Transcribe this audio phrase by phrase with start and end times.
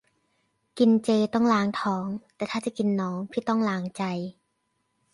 [0.77, 2.05] กินเจต้องล้างท้อง
[2.35, 4.03] แต่ถ้าจะกินน้อง พี่ต้องล้างใจ